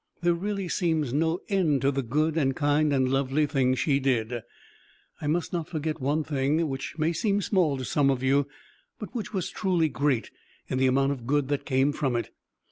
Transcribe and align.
There 0.23 0.33
really 0.33 0.67
seems 0.67 1.13
no 1.13 1.41
end 1.47 1.81
to 1.83 1.91
the 1.91 2.01
good 2.01 2.35
and 2.35 2.55
kind 2.55 2.91
and 2.91 3.07
lovely 3.11 3.45
things 3.45 3.77
she 3.77 3.99
did. 3.99 4.33
I 5.21 5.27
must 5.27 5.53
not 5.53 5.67
forget 5.69 6.01
one 6.01 6.23
thing, 6.23 6.67
which 6.67 6.97
may 6.97 7.13
seem 7.13 7.39
small 7.39 7.77
to 7.77 7.85
some 7.85 8.09
of 8.09 8.23
you, 8.23 8.47
but 8.97 9.13
which 9.13 9.31
was 9.31 9.51
truly 9.51 9.89
great 9.89 10.31
in 10.67 10.79
the 10.79 10.87
amount 10.87 11.11
of 11.11 11.27
good 11.27 11.49
that 11.49 11.65
came 11.65 11.91
from 11.93 12.15
it. 12.15 12.31